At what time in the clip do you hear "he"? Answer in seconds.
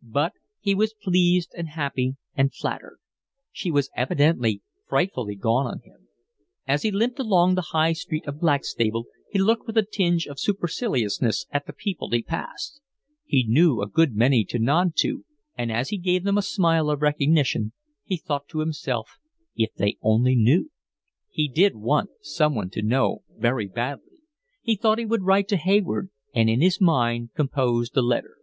0.58-0.74, 6.80-6.90, 9.30-9.38, 12.08-12.22, 13.26-13.44, 15.90-15.98, 18.02-18.16, 21.28-21.48, 24.62-24.74, 24.96-25.04